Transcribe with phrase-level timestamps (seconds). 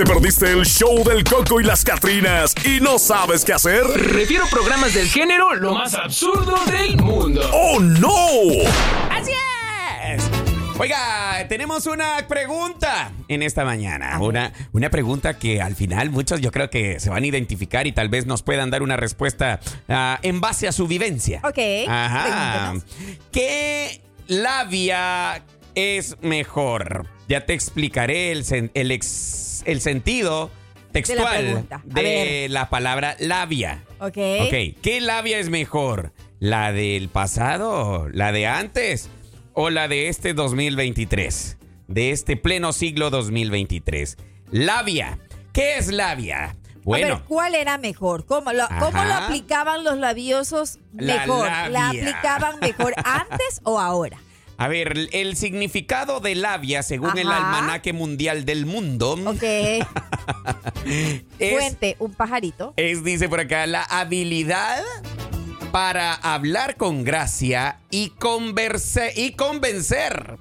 [0.00, 3.82] ¿Te perdiste el show del Coco y las Catrinas y no sabes qué hacer?
[3.84, 7.42] Refiero programas del género lo más absurdo del mundo.
[7.52, 8.08] ¡Oh, no!
[9.10, 9.32] ¡Así
[10.02, 10.22] es!
[10.78, 14.18] Oiga, tenemos una pregunta en esta mañana.
[14.22, 17.92] Una, una pregunta que al final muchos yo creo que se van a identificar y
[17.92, 19.60] tal vez nos puedan dar una respuesta
[19.90, 21.42] ah, en base a su vivencia.
[21.44, 21.58] Ok.
[21.86, 22.22] Ajá.
[22.22, 22.84] pregúntanos.
[23.30, 25.44] ¿Qué labia
[25.74, 27.19] es mejor?
[27.30, 30.50] Ya te explicaré el, sen- el, ex- el sentido
[30.90, 31.64] textual.
[31.70, 33.84] A de la palabra labia.
[34.00, 34.18] Ok.
[34.40, 36.12] Ok, ¿qué labia es mejor?
[36.40, 38.08] ¿La del pasado?
[38.12, 39.08] ¿La de antes?
[39.52, 41.56] ¿O la de este 2023?
[41.86, 44.16] De este pleno siglo 2023.
[44.50, 45.20] Labia.
[45.52, 46.46] ¿Qué es labia?
[46.46, 48.26] A Bueno, ver, ¿cuál era mejor?
[48.26, 51.48] ¿Cómo lo, cómo lo aplicaban los labiosos La mejor?
[51.70, 54.18] ¿La aplicaban mejor antes o ahora?
[54.60, 57.30] A ver, el- significado de labia, según el.
[57.32, 59.42] Almanaque Mundial del Mundo, Ok.
[61.38, 62.74] es, Fuente, un pajarito.
[62.76, 64.82] es, dice por acá, la habilidad
[65.72, 70.36] para hablar con gracia y, converse- y convencer.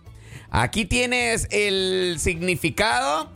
[0.52, 3.32] Aquí tienes el significado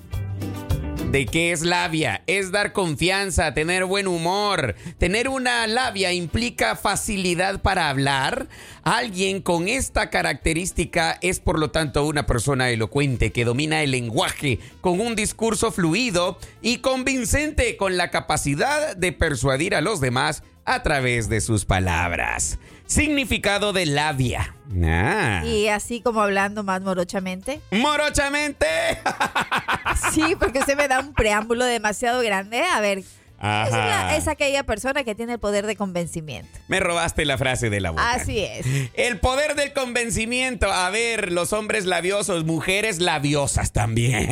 [1.14, 2.24] de qué es labia.
[2.26, 4.74] Es dar confianza, tener buen humor.
[4.98, 8.48] Tener una labia implica facilidad para hablar.
[8.82, 14.58] Alguien con esta característica es por lo tanto una persona elocuente que domina el lenguaje
[14.82, 20.82] con un discurso fluido y convincente con la capacidad de persuadir a los demás a
[20.82, 22.58] través de sus palabras.
[22.88, 24.56] Significado de labia.
[24.84, 25.44] Ah.
[25.46, 27.62] Y así como hablando más morochamente.
[27.72, 28.66] Morochamente.
[30.14, 32.62] Sí, porque usted me da un preámbulo demasiado grande.
[32.62, 33.06] A ver, es,
[33.40, 33.68] Ajá.
[33.70, 36.50] una- es aquella persona que tiene el poder de convencimiento.
[36.68, 38.12] Me robaste la frase de la boca.
[38.14, 38.66] Así es.
[38.94, 40.72] El poder del convencimiento.
[40.72, 44.28] A ver, los hombres labiosos, mujeres labiosas también.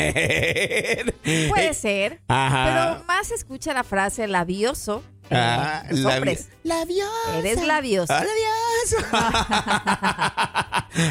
[1.49, 2.21] Puede ser.
[2.27, 2.95] Ajá.
[2.97, 5.03] Pero más se escucha la frase labioso.
[5.31, 6.49] Ah, los labi- hombres.
[6.63, 7.37] labiosa.
[7.39, 8.13] Eres labioso.
[8.13, 9.07] Ah, labioso.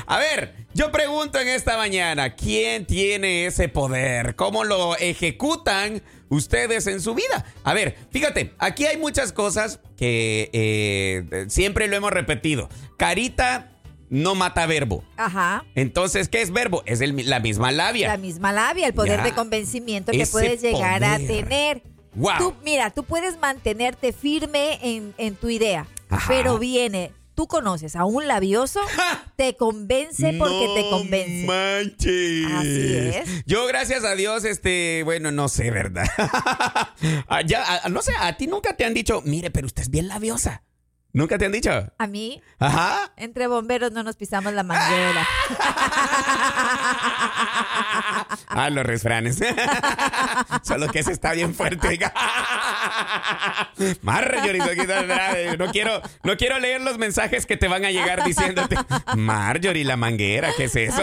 [0.06, 4.36] A ver, yo pregunto en esta mañana, ¿quién tiene ese poder?
[4.36, 7.44] ¿Cómo lo ejecutan ustedes en su vida?
[7.64, 12.69] A ver, fíjate, aquí hay muchas cosas que eh, siempre lo hemos repetido.
[12.98, 13.72] Carita
[14.10, 15.04] no mata verbo.
[15.16, 15.64] Ajá.
[15.76, 16.82] Entonces, ¿qué es verbo?
[16.84, 18.09] Es el- la misma labia.
[18.09, 19.25] La misma labia, el poder Ya.
[19.25, 21.82] de convencimiento que Ese puedes llegar a tener.
[22.38, 26.25] Tú, mira, tú puedes mantenerte firme en, en tu idea, Ajá.
[26.28, 28.81] pero viene, tú conoces a un labioso,
[29.37, 31.47] te convence porque te convence.
[31.47, 32.47] manches.
[32.53, 33.44] Así es.
[33.47, 36.06] Yo, gracias a Dios, este, bueno, no sé, ¿verdad?
[37.28, 39.91] Ah, ya, ah, no sé, a ti nunca te han dicho, mire, pero usted es
[39.91, 40.62] bien labiosa.
[41.12, 41.71] ¿Nunca te han dicho?
[41.98, 43.12] A mí, Ajá.
[43.16, 45.26] entre bomberos no nos pisamos la manguera.
[48.48, 49.38] Ah, los refranes.
[50.62, 52.00] Solo que ese está bien fuerte.
[54.03, 58.77] Marjorie, Soquita, no quiero, no quiero leer los mensajes que te van a llegar diciéndote,
[59.16, 61.03] Marjorie, la manguera, ¿qué es eso?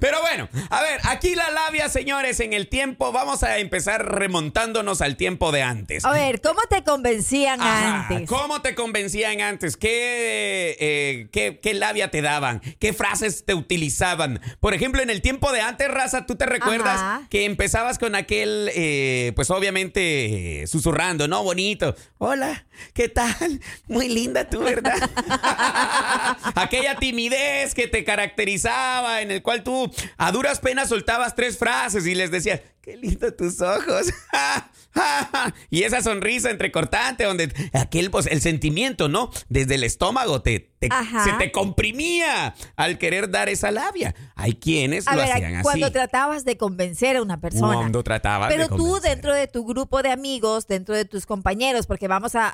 [0.00, 5.00] Pero bueno, a ver, aquí la labia, señores, en el tiempo, vamos a empezar remontándonos
[5.00, 6.04] al tiempo de antes.
[6.04, 8.28] A ver, ¿cómo te convencían Ajá, antes?
[8.28, 9.76] ¿Cómo te convencían antes?
[9.76, 12.60] ¿Qué, eh, qué, qué labia te daban?
[12.78, 14.40] ¿Qué frases te utilizaban?
[14.60, 17.26] Por ejemplo, en el tiempo de antes, Raza, ¿tú te recuerdas Ajá.
[17.30, 21.42] que empezabas con aquel, eh, pues obviamente, eh, susurrando, ¿no?
[21.42, 21.94] Bonito.
[22.18, 23.60] Hola, ¿qué tal?
[23.88, 25.10] Muy linda tú, ¿verdad?
[26.54, 29.71] Aquella timidez que te caracterizaba, en el cual tú
[30.16, 34.12] a duras penas soltabas tres frases y les decías, qué lindo tus ojos.
[35.70, 39.30] y esa sonrisa entrecortante, donde aquel, pues, el sentimiento, ¿no?
[39.48, 44.14] Desde el estómago te, se te comprimía al querer dar esa labia.
[44.34, 45.62] Hay quienes A lo ver, hacían así.
[45.62, 47.74] cuando tratabas de convencer a una persona.
[47.74, 49.10] Cuando tratabas Pero de tú convencer.
[49.10, 52.50] dentro de tu grupo de amigos, dentro de tus compañeros, porque vamos a, a-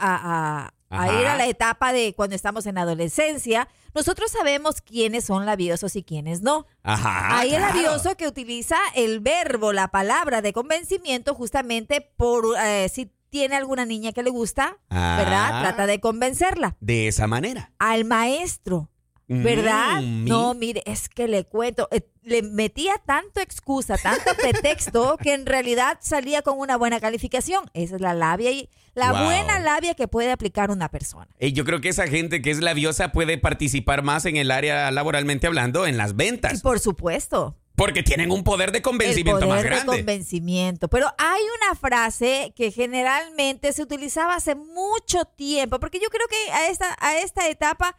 [0.66, 1.20] a- a Ajá.
[1.20, 6.02] ir a la etapa de cuando estamos en adolescencia, nosotros sabemos quiénes son labiosos y
[6.02, 6.66] quiénes no.
[6.82, 7.38] Ajá.
[7.38, 13.12] Hay el labioso que utiliza el verbo, la palabra de convencimiento justamente por eh, si
[13.30, 15.16] tiene alguna niña que le gusta, Ah.
[15.18, 15.60] ¿verdad?
[15.60, 16.76] Trata de convencerla.
[16.80, 17.72] De esa manera.
[17.78, 18.88] Al maestro,
[19.28, 20.00] ¿verdad?
[20.02, 25.34] Mm, No, mire, es que le cuento, eh, le metía tanto excusa, tanto pretexto, que
[25.34, 27.70] en realidad salía con una buena calificación.
[27.74, 29.24] Esa es la labia y la Wow.
[29.26, 31.28] buena labia que puede aplicar una persona.
[31.38, 34.90] Eh, yo creo que esa gente que es labiosa puede participar más en el área
[34.90, 36.60] laboralmente hablando, en las Y ventas.
[36.62, 39.96] por supuesto, Porque tienen un poder de el convencimiento poder más de grande.
[39.98, 40.88] convencimiento.
[40.88, 46.52] Pero hay una frase que generalmente se utilizaba hace mucho tiempo, porque yo creo que
[46.52, 47.96] a esta, a esta etapa,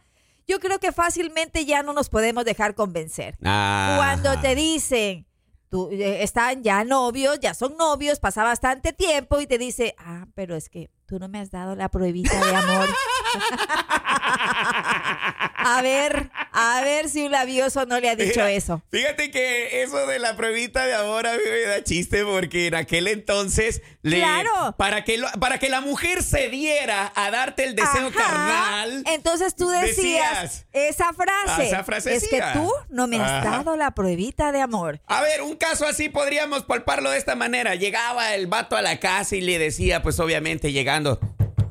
[0.50, 3.38] yo creo que fácilmente ya no nos podemos dejar convencer.
[3.44, 3.94] Ah.
[3.96, 5.24] Cuando te dicen,
[5.68, 10.26] tú eh, están ya novios, ya son novios, pasa bastante tiempo y te dice, ah,
[10.34, 12.88] pero es que tú no me has dado la pruebita de amor.
[15.64, 18.82] a ver, a ver si un labioso no le ha dicho Mira, eso.
[18.90, 22.74] Fíjate que eso de la pruebita de amor a mí me da chiste porque en
[22.74, 24.74] aquel entonces le- Claro.
[24.78, 28.12] para que lo- para que la mujer se diera a darte el deseo Ajá.
[28.16, 29.02] carnal.
[29.06, 31.64] Entonces tú decías, decías, esa frase.
[31.64, 32.52] esa es que frasecilla.
[32.54, 33.50] tú no me has Ajá.
[33.58, 35.00] dado la pruebita de amor.
[35.06, 37.74] A ver, un caso así podríamos palparlo de esta manera.
[37.74, 41.20] Llegaba el vato a la casa y le decía, pues obviamente llegando,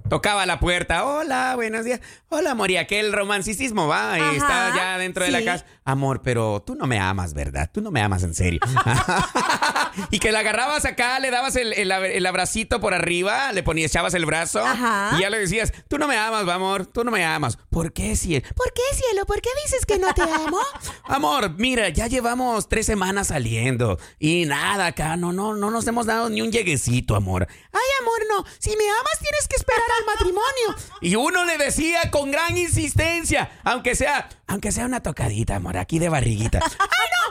[0.10, 1.06] tocaba la puerta.
[1.06, 2.02] Hola, buenos días.
[2.30, 2.72] Hola, amor.
[2.72, 5.66] Y aquel romanticismo va y estaba ya dentro de la casa.
[5.90, 7.70] Amor, pero tú no me amas, ¿verdad?
[7.74, 8.60] Tú no me amas en serio.
[10.12, 13.64] y que la agarrabas acá, le dabas el, el, ab- el abracito por arriba, le
[13.64, 15.16] ponías, echabas el brazo Ajá.
[15.18, 17.58] y ya le decías, tú no me amas, amor, tú no me amas.
[17.72, 18.48] ¿Por qué, cielo?
[18.56, 19.26] ¿Por qué, cielo?
[19.26, 20.60] ¿Por qué dices que no te amo?
[21.06, 26.06] amor, mira, ya llevamos tres semanas saliendo y nada acá, no, no, no nos hemos
[26.06, 27.48] dado ni un lleguecito, amor.
[27.50, 30.90] Ay, amor, no, si me amas tienes que esperar al matrimonio.
[31.02, 36.00] Y uno le decía con gran insistencia, aunque sea, aunque sea una tocadita, amor, aquí
[36.00, 36.60] de barriguita.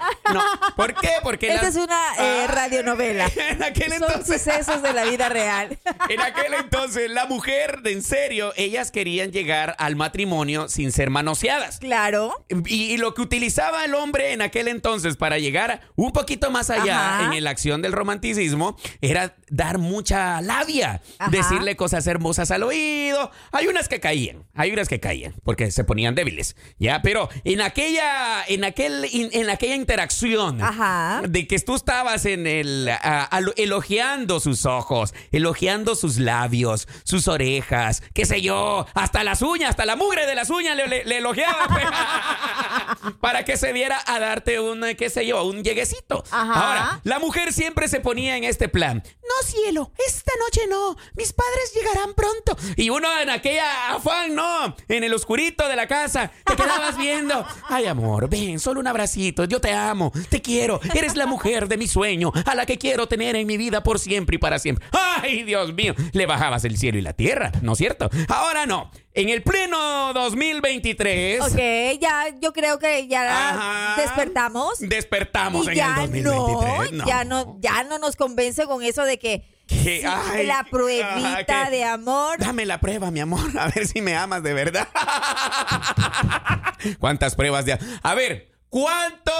[0.00, 0.42] ¡Ay, no,
[0.76, 1.10] ¿por qué?
[1.22, 2.46] Porque Esta es una eh, Ah.
[2.48, 3.30] radionovela.
[3.50, 4.42] En aquel Son entonces.
[4.42, 5.78] sucesos de la vida real.
[6.08, 11.78] En aquel entonces, la mujer, en serio, ellas querían llegar al matrimonio sin ser manoseadas.
[11.78, 12.44] claro.
[12.66, 16.70] Y, y lo que utilizaba el hombre en aquel entonces para llegar un poquito más
[16.70, 17.36] allá Ajá.
[17.36, 21.30] en la acción del romanticismo era dar mucha labia, Ajá.
[21.30, 23.30] decirle cosas hermosas al oído.
[23.52, 27.02] Hay unas que caían, hay unas que caían porque se ponían débiles, ya.
[27.02, 31.22] Pero en aquella, en aquel, en aquella interacción Ajá.
[31.28, 37.28] de que tú estabas en el a- al- elogiando sus ojos, elogiando sus labios, sus
[37.28, 41.04] orejas, qué sé yo, hasta las uñas, hasta la mugre de las uñas le, le-
[41.04, 41.68] le elogiaba
[43.02, 46.24] pues, para que se diera a darte un, eh, qué sé yo, un lleguecito.
[46.30, 46.52] Ajá.
[46.54, 49.02] Ahora, la mujer siempre se ponía en este plan.
[49.04, 50.96] No, cielo, esta noche no.
[51.14, 52.56] Mis padres llegarán pronto.
[52.76, 57.44] Y uno en aquella afán, no, en el oscurito de la casa, te quedabas viendo.
[57.68, 59.44] Ay, amor, ven, solo un abracito.
[59.44, 60.80] Yo te amo, te quiero.
[60.94, 63.98] Eres la mujer de mi sueño, a la que quiero tener en mi vida por
[63.98, 64.86] siempre y para siempre.
[64.92, 68.10] Ay, Dios mío, le bajabas el cielo y la tierra, ¿no es cierto?
[68.28, 68.90] Ahora no.
[69.14, 71.40] En el pleno 2023.
[71.40, 74.02] Ok, ya yo creo que ya Ajá.
[74.02, 74.78] despertamos.
[74.80, 77.04] Despertamos y en ya el no, 2023.
[77.06, 81.84] ya no, ya no nos convence con eso de que sí, ay, la pruebita de
[81.84, 82.38] amor.
[82.38, 84.86] Dame la prueba, mi amor, a ver si me amas de verdad.
[86.98, 89.32] ¿Cuántas pruebas de A ver, ¿cuánto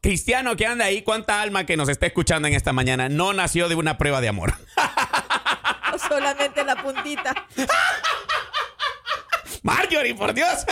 [0.00, 3.68] cristiano que anda ahí, cuánta alma que nos está escuchando en esta mañana no nació
[3.68, 4.54] de una prueba de amor?
[5.94, 7.34] o solamente la puntita.
[9.62, 10.64] Marjorie, por Dios.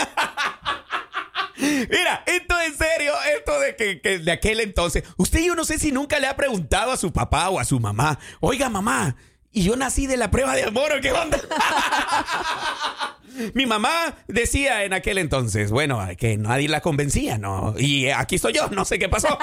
[1.57, 5.77] Mira, esto en serio, esto de que, que de aquel entonces, usted yo no sé
[5.77, 9.17] si nunca le ha preguntado a su papá o a su mamá, oiga mamá,
[9.51, 11.37] ¿y yo nací de la prueba de amor o qué onda?
[13.53, 17.75] Mi mamá decía en aquel entonces, bueno, que nadie la convencía, ¿no?
[17.77, 19.37] Y aquí estoy yo, no sé qué pasó.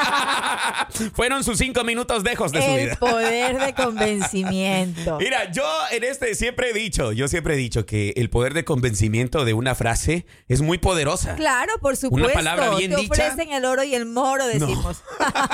[1.15, 2.97] Fueron sus cinco minutos dejos de su El vida.
[2.97, 5.19] poder de convencimiento.
[5.19, 8.65] Mira, yo en este siempre he dicho, yo siempre he dicho que el poder de
[8.65, 11.35] convencimiento de una frase es muy poderosa.
[11.37, 12.33] Claro, por supuesto.
[12.33, 13.13] palabra bien Te dicha.
[13.13, 15.03] ofrecen el oro y el moro, decimos.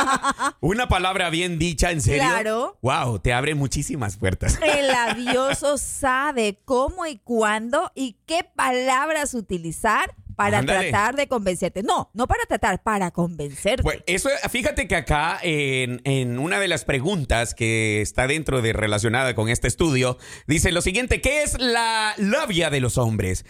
[0.61, 2.23] Una palabra bien dicha, en serio.
[2.23, 2.79] Claro.
[2.83, 4.59] Wow, te abre muchísimas puertas.
[4.63, 10.91] El labioso sabe cómo y cuándo y qué palabras utilizar para Ándale.
[10.91, 11.83] tratar de convencerte.
[11.83, 13.83] No, no para tratar, para convencerte.
[13.83, 18.73] Pues eso, fíjate que acá en, en una de las preguntas que está dentro de
[18.73, 23.45] relacionada con este estudio, dice lo siguiente, ¿qué es la labia de los hombres?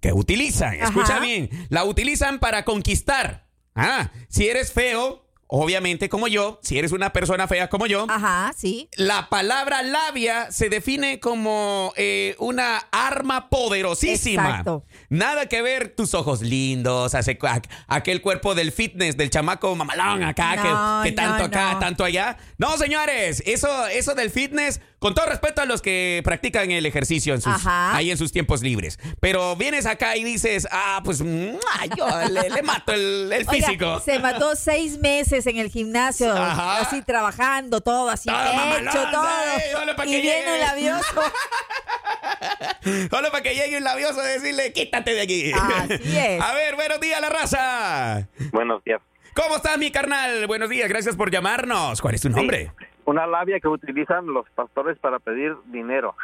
[0.00, 3.48] Que utilizan, escucha bien, la utilizan para conquistar.
[3.74, 5.23] Ah, si eres feo,
[5.56, 8.88] obviamente como yo, si eres una persona fea como yo, Ajá, sí.
[8.96, 14.48] La palabra labia se define como eh, una arma poderosísima.
[14.48, 14.84] Exacto.
[15.08, 17.38] Nada que ver tus ojos lindos, hace-
[17.86, 21.78] aquel cuerpo del fitness, del chamaco mamalón acá, No, que, que tanto no, acá, no.
[21.78, 22.36] tanto allá.
[22.58, 27.34] No, señores, eso, eso del fitness, con todo respeto a los que practican el ejercicio
[27.34, 27.94] en sus, Ajá.
[27.94, 28.98] ahí en sus tiempos libres.
[29.20, 31.60] Pero vienes acá y dices, ah, pues ¡mua!
[31.94, 34.00] yo le, le mato el, el Oiga, físico.
[34.02, 36.78] se mató seis meses en el gimnasio, Ajá.
[36.80, 39.28] así trabajando, todo así Todo hecho, todo.
[39.58, 40.54] sí, y que viene llegue.
[40.54, 41.20] un labioso.
[43.10, 45.52] Solo para que llegue un labioso a decirle, quítate de aquí.
[45.52, 46.40] Así es.
[46.42, 48.26] A ver, buenos días, la raza.
[48.52, 49.02] Buenos días.
[49.34, 50.46] ¿Cómo estás, mi carnal?
[50.46, 52.00] Buenos días, gracias por llamarnos.
[52.00, 52.72] ¿Cuál es tu nombre?
[53.06, 56.14] Una labia que utilizan los pastores para pedir dinero.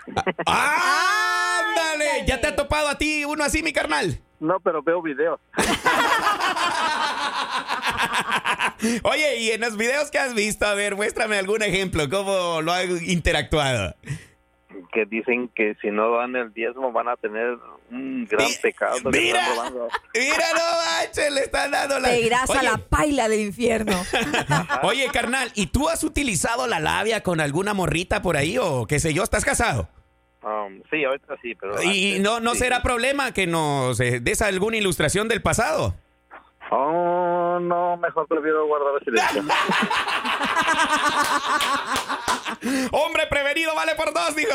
[0.47, 1.61] ¡Ah!
[1.61, 2.25] ¡Ándale!
[2.27, 4.19] ¿Ya te ha topado a ti uno así, mi carnal?
[4.41, 5.39] No, pero veo videos.
[9.03, 12.73] Oye, y en los videos que has visto, a ver, muéstrame algún ejemplo, cómo lo
[12.73, 13.95] han interactuado.
[14.93, 17.57] Que dicen que si no dan el diezmo van a tener
[17.91, 18.97] un gran Mi- pecado.
[19.13, 19.41] Mira,
[20.15, 22.09] mira, no manches, le están dando la...
[22.09, 23.95] Te irás a Oye, la paila del infierno.
[24.83, 28.99] Oye, carnal, ¿y tú has utilizado la labia con alguna morrita por ahí o qué
[28.99, 29.23] sé yo?
[29.23, 29.89] ¿Estás casado?
[30.43, 31.81] Um, sí, ahorita sí, pero...
[31.83, 32.61] Y antes no, no sí.
[32.61, 35.95] será problema que nos eh, des alguna ilustración del pasado.
[36.73, 39.43] Oh, no, mejor prefiero guardar silencio.
[42.93, 44.51] Hombre prevenido vale por dos, digo.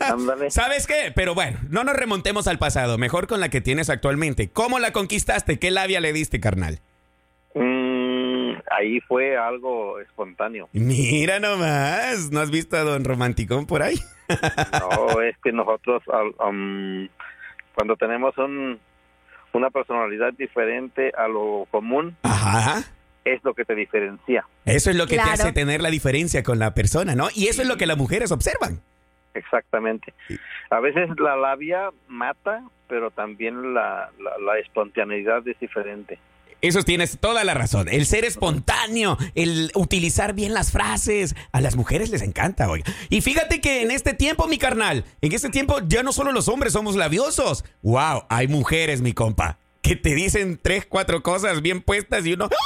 [0.00, 0.50] Ándale.
[0.50, 1.12] ¿Sabes qué?
[1.14, 4.50] Pero bueno, no nos remontemos al pasado, mejor con la que tienes actualmente.
[4.50, 5.58] ¿Cómo la conquistaste?
[5.58, 6.80] ¿Qué labia le diste, carnal?
[7.54, 10.68] Mm, ahí fue algo espontáneo.
[10.72, 13.96] Mira nomás, ¿no has visto a Don Romanticón por ahí?
[14.80, 16.02] No, es que nosotros
[16.46, 17.08] um,
[17.74, 18.78] cuando tenemos un,
[19.52, 22.84] una personalidad diferente a lo común, Ajá.
[23.34, 24.46] Es lo que te diferencia.
[24.64, 25.28] Eso es lo que Claro.
[25.34, 27.28] te hace tener la diferencia con la persona, ¿no?
[27.34, 28.80] Y eso es lo que las mujeres observan.
[29.34, 30.12] Exactamente.
[30.70, 36.18] A veces la labia mata, pero también la, la, la espontaneidad es diferente.
[36.60, 37.88] Eso tienes toda la razón.
[37.88, 42.84] El ser espontáneo, el utilizar bien las frases, a las mujeres les encanta, oiga.
[43.10, 46.48] Y fíjate que en este tiempo, mi carnal, en este tiempo ya no solo los
[46.48, 47.64] hombres somos labiosos.
[47.82, 52.46] Wow, hay mujeres, mi compa, que te dicen tres, cuatro cosas bien puestas y uno
[52.50, 52.56] ¡ah!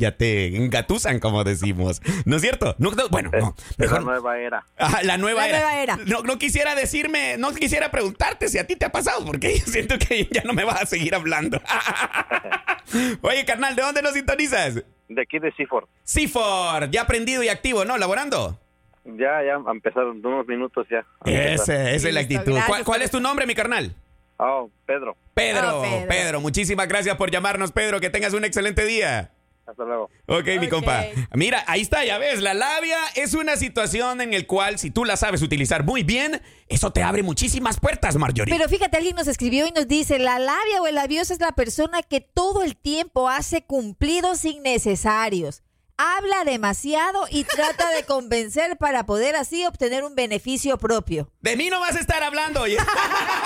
[0.00, 2.02] Ya te engatusan, como decimos.
[2.24, 2.74] ¿No es cierto?
[2.78, 3.54] No, no, bueno, no.
[3.78, 4.66] Es la nueva era.
[4.78, 5.58] Ah, la nueva La era.
[5.60, 5.96] nueva era.
[6.06, 9.64] No, no quisiera decirme, no quisiera preguntarte si a ti te ha pasado, porque yo
[9.66, 11.60] siento que ya no me vas a seguir hablando.
[13.22, 14.82] Oye, carnal, ¿de dónde nos sintonizas?
[15.08, 15.86] De aquí de Seaford.
[16.04, 17.98] Sifor, ya aprendido y activo, ¿no?
[17.98, 18.58] Laborando.
[19.04, 21.04] Ya, ya empezaron unos minutos ya.
[21.24, 21.76] Empezar.
[21.86, 22.56] Esa, es la actitud.
[22.84, 23.94] ¿Cuál, es tu nombre, mi carnal?
[24.36, 26.08] Oh, Pedro, Pedro, Oh, Pedro.
[26.08, 28.00] Pedro, muchísimas gracias por llamarnos, Pedro.
[28.00, 29.32] Que tengas un excelente día.
[29.70, 30.10] Hasta luego.
[30.26, 31.04] Ok, mi compa.
[31.34, 35.04] Mira, ahí está, ya ves, la labia es una situación en el cual si tú
[35.04, 38.54] la sabes utilizar muy bien, eso te abre muchísimas puertas, Marjorie.
[38.54, 41.52] Pero fíjate, alguien nos escribió y nos dice, la labia o el labioso es la
[41.52, 45.62] persona que todo el tiempo hace cumplidos innecesarios.
[45.96, 51.30] Habla demasiado y trata de convencer para poder así obtener un beneficio propio.
[51.42, 52.78] De mí no vas a estar hablando, oye.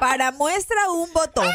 [0.00, 1.50] Para muestra un botón.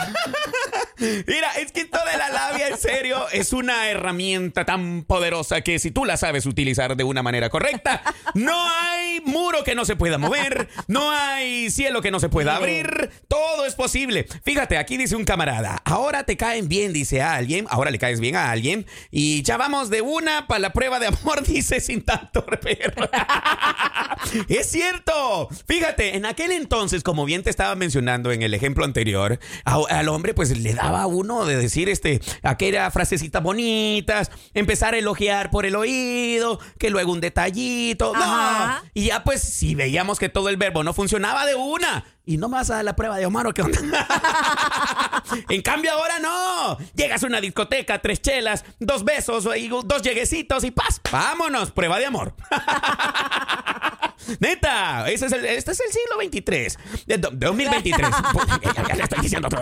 [0.98, 5.92] Mira, es que toda la labia, en serio, es una herramienta tan poderosa que si
[5.92, 8.02] tú la sabes utilizar de una manera correcta,
[8.34, 12.56] no hay muro que no se pueda mover, no hay cielo que no se pueda
[12.56, 14.28] abrir, todo es posible.
[14.44, 18.20] Fíjate, aquí dice un camarada, ahora te caen bien, dice a alguien, ahora le caes
[18.20, 22.04] bien a alguien, y ya vamos de una para la prueba de amor, dice sin
[22.04, 23.10] tanto perro.
[24.48, 25.50] Es cierto.
[25.68, 30.10] Fíjate, en aquel entonces, como bien te estaba mencionando en el ejemplo anterior, a- al
[30.10, 35.50] hombre pues le daba a uno de decir este aquella frasecitas bonitas, empezar a elogiar
[35.50, 38.14] por el oído, que luego un detallito.
[38.16, 38.82] Ajá.
[38.84, 38.90] No.
[38.94, 42.06] Y ya pues si veíamos que todo el verbo no funcionaba de una.
[42.26, 43.80] Y no me vas a dar la prueba de Omar o qué onda.
[45.50, 46.78] en cambio ahora no.
[46.96, 51.02] Llegas a una discoteca, tres chelas, dos besos, dos lleguecitos y paz.
[51.12, 52.34] Vámonos, prueba de amor.
[54.40, 56.80] Neta, ese es el, este es el siglo 23.
[57.08, 58.10] de do- 2023.
[58.64, 59.62] ya, ya le estoy diciendo todo.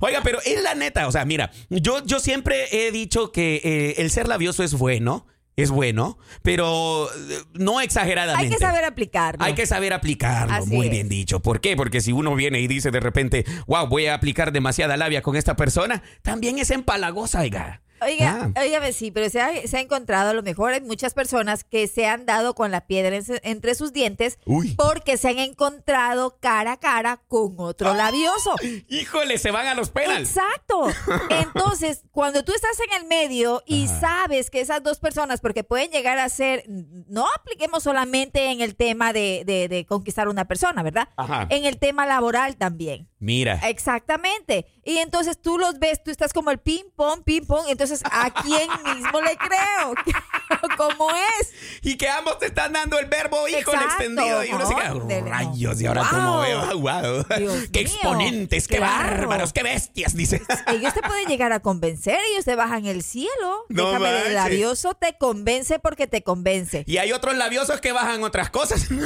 [0.00, 1.06] Oiga, pero es la neta.
[1.06, 5.26] O sea, mira, yo, yo siempre he dicho que eh, el ser labioso es bueno.
[5.56, 8.44] Es bueno, pero eh, no exageradamente.
[8.44, 9.42] Hay que saber aplicarlo.
[9.42, 10.92] Hay que saber aplicarlo, Así muy es.
[10.92, 11.40] bien dicho.
[11.40, 11.76] ¿Por qué?
[11.76, 15.34] Porque si uno viene y dice de repente, wow, voy a aplicar demasiada labia con
[15.34, 17.80] esta persona, también es empalagosa, oiga.
[18.00, 18.92] Oiga, Ah.
[18.92, 22.06] sí, pero se ha, se ha encontrado, a lo mejor hay muchas personas que se
[22.06, 24.74] han dado con la piedra en- entre sus dientes Uy.
[24.76, 28.54] porque se han encontrado cara a cara con otro labioso.
[28.88, 30.36] Híjole, se van a los penales.
[30.36, 30.88] Exacto.
[31.30, 35.90] Entonces, cuando tú estás en el medio y sabes que esas dos personas, porque pueden
[35.90, 40.82] llegar a ser, no apliquemos solamente en el tema de, de- de conquistar una persona,
[40.82, 41.08] ¿verdad?
[41.16, 41.46] Ajá.
[41.50, 43.08] En el tema laboral también.
[43.18, 43.60] Mira.
[43.68, 44.66] Exactamente.
[44.84, 47.66] Y entonces tú los ves, tú estás como el ping pong, ping pong.
[47.90, 49.94] Entonces, ¿a quién mismo le creo?
[50.76, 51.52] ¿Cómo es?
[51.82, 54.44] Y que ambos te están dando el verbo hijo Exacto, extendido.
[54.44, 55.04] Y uno se queda, ¿no?
[55.04, 55.82] Dele, rayos, no.
[55.82, 56.10] y ahora Wow.
[56.10, 56.78] cómo veo.
[56.78, 57.24] Wow.
[57.38, 59.18] Dios Qué mío, exponentes, qué claro.
[59.18, 60.42] bárbaros, qué bestias, dice.
[60.66, 63.64] Ellos te pueden llegar a convencer, ellos te bajan el cielo.
[63.68, 64.26] No Déjame, manches.
[64.28, 66.84] el labioso te convence porque te convence.
[66.86, 68.86] Y hay otros labiosos que bajan otras cosas.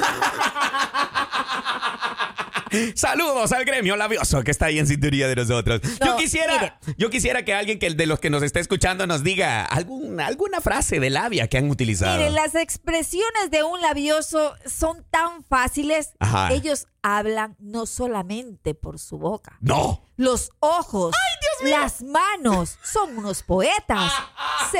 [2.94, 5.80] Saludos al gremio labioso que está ahí en sintonía de nosotros.
[6.04, 6.96] yo quisiera, mire.
[6.98, 10.60] yo quisiera que alguien que de los que nos está escuchando nos diga algún, alguna
[10.60, 12.16] frase de labia que han utilizado.
[12.18, 16.10] Miren, las expresiones de un labioso son tan fáciles.
[16.18, 16.52] Ajá.
[16.52, 19.56] Ellos hablan no solamente por su boca.
[19.60, 20.06] No.
[20.16, 21.14] Los ojos.
[21.62, 24.12] Dios Las manos son unos poetas.
[24.70, 24.78] Se-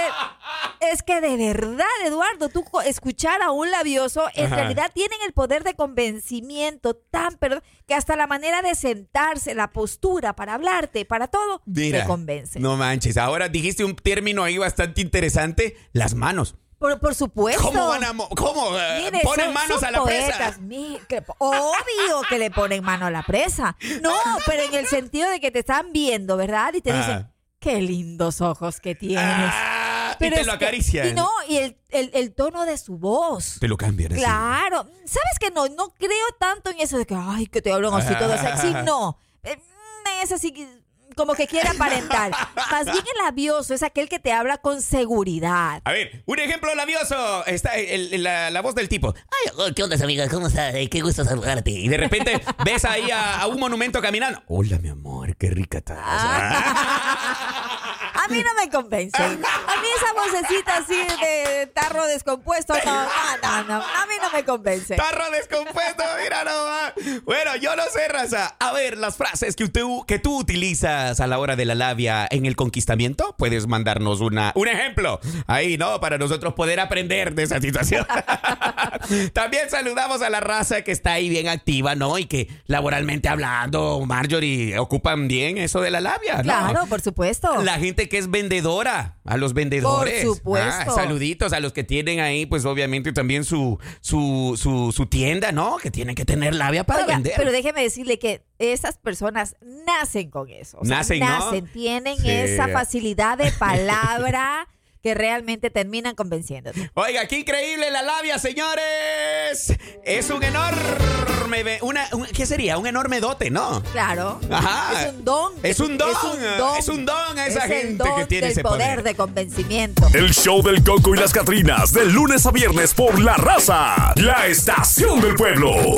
[0.81, 4.57] es que de verdad, Eduardo, tú escuchar a un labioso, en Ajá.
[4.57, 9.73] realidad tienen el poder de convencimiento tan perdón, que hasta la manera de sentarse, la
[9.73, 12.61] postura para hablarte, para todo, Mira, te convence.
[12.61, 16.57] No manches, ahora dijiste un término ahí bastante interesante, las manos.
[16.79, 17.63] Por, por supuesto.
[17.63, 20.59] ¿Cómo van a mo- cómo eh, Mire, ponen son- manos son a la poetas, presa?
[20.61, 23.77] mi- que- obvio que le ponen mano a la presa.
[24.01, 24.15] No,
[24.47, 26.73] pero en el sentido de que te están viendo, ¿verdad?
[26.73, 29.21] Y te dicen, qué lindos ojos que tienes.
[29.53, 29.80] Ah,
[30.27, 31.09] y te lo que- acarician.
[31.09, 33.57] y no, y el, el- el tono de su voz.
[33.61, 34.21] Te lo cambian así.
[34.23, 34.85] Claro.
[35.05, 35.67] ¿Sabes que no?
[35.69, 38.73] No creo tanto en eso de que, ay, que te hablan así todo sexy.
[38.85, 39.19] No.
[39.43, 40.81] Eh, mm, Es así que-
[41.17, 42.31] como que quiere aparentar.
[42.71, 45.83] Más bien el labioso es aquel que te habla con seguridad.
[45.85, 47.45] A ver, un ejemplo labioso.
[47.47, 49.13] Está el- el- la, la voz del tipo.
[49.17, 50.29] Ay, oh, ¿qué onda, amiga?
[50.29, 50.73] ¿Cómo estás?
[50.77, 51.73] Eh, Qué gusto saludarte.
[51.73, 54.41] Y de repente ves ahí a, a un monumento caminando.
[54.47, 55.99] Hola, mi amor, qué rica estás.
[58.23, 59.23] A mí no me convence.
[59.23, 63.09] A mí esa vocecita así de tarro descompuesto, no, no,
[63.43, 63.75] no, no.
[63.77, 64.97] A mí no me convence.
[64.97, 66.93] Tarro descompuesto, mira nomás.
[67.25, 68.57] Bueno, yo no sé, raza.
[68.59, 72.27] A ver, las frases que tú, que tú utilizas a la hora de la labia
[72.31, 75.21] en el conquistamiento, puedes mandarnos una, un ejemplo.
[75.47, 76.01] Ahí, ¿no?
[76.01, 78.07] Para nosotros poder aprender de esa situación.
[79.33, 82.19] También saludamos a la raza que está ahí bien activa, ¿no?
[82.19, 86.43] Y que laboralmente hablando, Marjorie, ocupan bien eso de la labia, ¿no?
[86.43, 87.63] Claro, por supuesto.
[87.63, 90.25] La gente que es vendedora, a los vendedores.
[90.25, 90.91] Por supuesto.
[90.91, 95.53] Ah, saluditos a los que tienen ahí, pues obviamente también su, su, su, su tienda,
[95.53, 95.77] ¿no?
[95.79, 97.35] Que tienen que tener labia para Oiga, vender.
[97.37, 99.57] pero déjeme decirle que esas personas
[99.87, 100.79] nacen con eso.
[100.81, 101.27] O sea, Nacen, ¿no?
[101.27, 102.31] nacen, tienen Sí.
[102.31, 104.69] esa facilidad de palabra
[105.03, 106.91] que realmente terminan convenciéndote.
[106.95, 109.73] Oiga, qué increíble la labia, señores.
[110.05, 112.77] Es un enorme, una, un- ¿qué sería?
[112.79, 113.83] Un enorme dote, ¿no?
[113.93, 114.41] Claro.
[114.51, 115.03] Ajá.
[115.09, 115.53] Es un don.
[115.63, 116.11] Es un don.
[116.11, 116.77] Es un don.
[116.79, 119.03] Es un don a esa Es el gente don que tiene del ese poder, poder.
[119.03, 120.07] de convencimiento.
[120.13, 124.47] El show del Coco y las Catrinas, de lunes a viernes por La Raza, la
[124.47, 125.97] estación del pueblo.